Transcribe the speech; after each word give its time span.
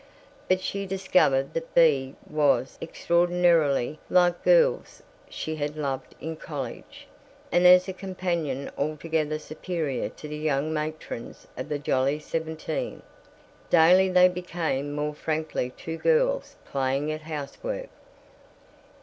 But 0.47 0.61
she 0.61 0.87
discovered 0.87 1.53
that 1.53 1.75
Bea 1.75 2.15
was 2.27 2.79
extraordinarily 2.81 3.99
like 4.09 4.41
girls 4.43 5.03
she 5.29 5.57
had 5.57 5.75
loved 5.77 6.15
in 6.19 6.37
college, 6.37 7.05
and 7.51 7.67
as 7.67 7.87
a 7.87 7.93
companion 7.93 8.71
altogether 8.79 9.37
superior 9.37 10.09
to 10.09 10.27
the 10.27 10.39
young 10.39 10.73
matrons 10.73 11.45
of 11.55 11.69
the 11.69 11.77
Jolly 11.77 12.17
Seventeen. 12.17 13.03
Daily 13.69 14.09
they 14.09 14.27
became 14.27 14.91
more 14.95 15.13
frankly 15.13 15.69
two 15.77 15.97
girls 15.97 16.55
playing 16.65 17.11
at 17.11 17.21
housework. 17.21 17.89